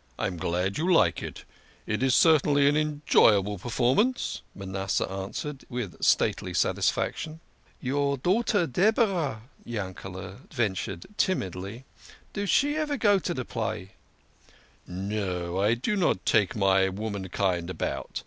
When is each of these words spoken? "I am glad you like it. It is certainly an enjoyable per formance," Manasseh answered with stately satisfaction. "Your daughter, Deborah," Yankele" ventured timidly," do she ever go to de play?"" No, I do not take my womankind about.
"I 0.18 0.26
am 0.26 0.38
glad 0.38 0.76
you 0.76 0.92
like 0.92 1.22
it. 1.22 1.44
It 1.86 2.02
is 2.02 2.12
certainly 2.12 2.68
an 2.68 2.76
enjoyable 2.76 3.58
per 3.58 3.68
formance," 3.68 4.40
Manasseh 4.52 5.08
answered 5.08 5.64
with 5.68 6.02
stately 6.02 6.52
satisfaction. 6.52 7.38
"Your 7.80 8.16
daughter, 8.16 8.66
Deborah," 8.66 9.42
Yankele" 9.64 10.38
ventured 10.52 11.06
timidly," 11.16 11.84
do 12.32 12.44
she 12.44 12.74
ever 12.74 12.96
go 12.96 13.20
to 13.20 13.32
de 13.32 13.44
play?"" 13.44 13.92
No, 14.88 15.60
I 15.60 15.74
do 15.74 15.94
not 15.94 16.26
take 16.26 16.56
my 16.56 16.88
womankind 16.88 17.70
about. 17.70 18.24